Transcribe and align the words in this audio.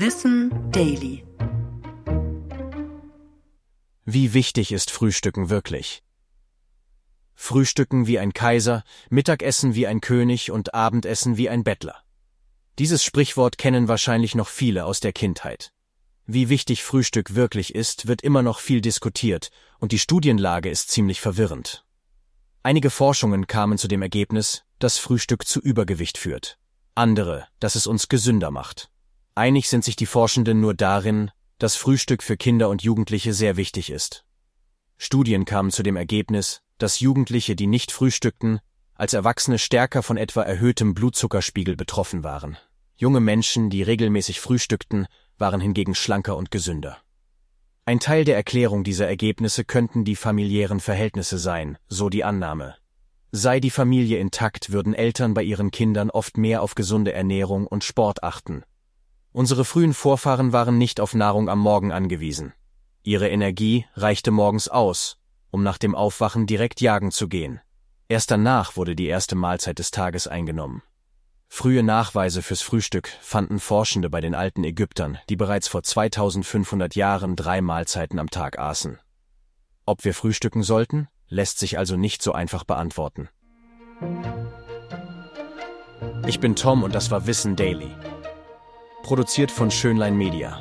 Wissen 0.00 0.52
Daily. 0.70 1.24
Wie 4.04 4.32
wichtig 4.32 4.70
ist 4.70 4.92
Frühstücken 4.92 5.50
wirklich? 5.50 6.04
Frühstücken 7.34 8.06
wie 8.06 8.20
ein 8.20 8.32
Kaiser, 8.32 8.84
Mittagessen 9.10 9.74
wie 9.74 9.88
ein 9.88 10.00
König 10.00 10.52
und 10.52 10.72
Abendessen 10.72 11.36
wie 11.36 11.48
ein 11.48 11.64
Bettler. 11.64 11.96
Dieses 12.78 13.02
Sprichwort 13.02 13.58
kennen 13.58 13.88
wahrscheinlich 13.88 14.36
noch 14.36 14.46
viele 14.46 14.84
aus 14.84 15.00
der 15.00 15.12
Kindheit. 15.12 15.72
Wie 16.26 16.48
wichtig 16.48 16.84
Frühstück 16.84 17.34
wirklich 17.34 17.74
ist, 17.74 18.06
wird 18.06 18.22
immer 18.22 18.42
noch 18.42 18.60
viel 18.60 18.80
diskutiert, 18.80 19.50
und 19.80 19.90
die 19.90 19.98
Studienlage 19.98 20.70
ist 20.70 20.90
ziemlich 20.92 21.20
verwirrend. 21.20 21.84
Einige 22.62 22.90
Forschungen 22.90 23.48
kamen 23.48 23.78
zu 23.78 23.88
dem 23.88 24.02
Ergebnis, 24.02 24.62
dass 24.78 24.98
Frühstück 24.98 25.44
zu 25.48 25.58
Übergewicht 25.58 26.18
führt, 26.18 26.56
andere, 26.94 27.48
dass 27.58 27.74
es 27.74 27.88
uns 27.88 28.08
gesünder 28.08 28.52
macht. 28.52 28.92
Einig 29.38 29.68
sind 29.68 29.84
sich 29.84 29.94
die 29.94 30.06
Forschenden 30.06 30.60
nur 30.60 30.74
darin, 30.74 31.30
dass 31.58 31.76
Frühstück 31.76 32.24
für 32.24 32.36
Kinder 32.36 32.68
und 32.68 32.82
Jugendliche 32.82 33.32
sehr 33.32 33.56
wichtig 33.56 33.88
ist. 33.88 34.24
Studien 34.96 35.44
kamen 35.44 35.70
zu 35.70 35.84
dem 35.84 35.94
Ergebnis, 35.94 36.60
dass 36.78 36.98
Jugendliche, 36.98 37.54
die 37.54 37.68
nicht 37.68 37.92
frühstückten, 37.92 38.58
als 38.96 39.12
Erwachsene 39.12 39.60
stärker 39.60 40.02
von 40.02 40.16
etwa 40.16 40.42
erhöhtem 40.42 40.92
Blutzuckerspiegel 40.92 41.76
betroffen 41.76 42.24
waren. 42.24 42.58
Junge 42.96 43.20
Menschen, 43.20 43.70
die 43.70 43.84
regelmäßig 43.84 44.40
frühstückten, 44.40 45.06
waren 45.36 45.60
hingegen 45.60 45.94
schlanker 45.94 46.36
und 46.36 46.50
gesünder. 46.50 46.98
Ein 47.84 48.00
Teil 48.00 48.24
der 48.24 48.34
Erklärung 48.34 48.82
dieser 48.82 49.06
Ergebnisse 49.06 49.64
könnten 49.64 50.04
die 50.04 50.16
familiären 50.16 50.80
Verhältnisse 50.80 51.38
sein, 51.38 51.78
so 51.86 52.08
die 52.08 52.24
Annahme. 52.24 52.74
Sei 53.30 53.60
die 53.60 53.70
Familie 53.70 54.18
intakt, 54.18 54.72
würden 54.72 54.94
Eltern 54.94 55.32
bei 55.32 55.44
ihren 55.44 55.70
Kindern 55.70 56.10
oft 56.10 56.36
mehr 56.36 56.60
auf 56.60 56.74
gesunde 56.74 57.12
Ernährung 57.12 57.68
und 57.68 57.84
Sport 57.84 58.24
achten, 58.24 58.64
Unsere 59.32 59.64
frühen 59.64 59.94
Vorfahren 59.94 60.52
waren 60.52 60.78
nicht 60.78 61.00
auf 61.00 61.14
Nahrung 61.14 61.48
am 61.48 61.58
Morgen 61.58 61.92
angewiesen. 61.92 62.52
Ihre 63.02 63.28
Energie 63.28 63.86
reichte 63.94 64.30
morgens 64.30 64.68
aus, 64.68 65.18
um 65.50 65.62
nach 65.62 65.78
dem 65.78 65.94
Aufwachen 65.94 66.46
direkt 66.46 66.80
jagen 66.80 67.10
zu 67.10 67.28
gehen. 67.28 67.60
Erst 68.08 68.30
danach 68.30 68.76
wurde 68.76 68.96
die 68.96 69.06
erste 69.06 69.36
Mahlzeit 69.36 69.78
des 69.78 69.90
Tages 69.90 70.26
eingenommen. 70.26 70.82
Frühe 71.46 71.82
Nachweise 71.82 72.42
fürs 72.42 72.60
Frühstück 72.60 73.08
fanden 73.20 73.58
Forschende 73.58 74.10
bei 74.10 74.20
den 74.20 74.34
alten 74.34 74.64
Ägyptern, 74.64 75.18
die 75.28 75.36
bereits 75.36 75.68
vor 75.68 75.82
2500 75.82 76.94
Jahren 76.94 77.36
drei 77.36 77.60
Mahlzeiten 77.60 78.18
am 78.18 78.30
Tag 78.30 78.58
aßen. 78.58 78.98
Ob 79.86 80.04
wir 80.04 80.14
frühstücken 80.14 80.62
sollten, 80.62 81.08
lässt 81.28 81.58
sich 81.58 81.78
also 81.78 81.96
nicht 81.96 82.22
so 82.22 82.32
einfach 82.32 82.64
beantworten. 82.64 83.28
Ich 86.26 86.40
bin 86.40 86.56
Tom 86.56 86.82
und 86.82 86.94
das 86.94 87.10
war 87.10 87.26
Wissen 87.26 87.56
Daily. 87.56 87.90
Produziert 89.02 89.50
von 89.50 89.70
Schönlein 89.70 90.16
Media. 90.16 90.60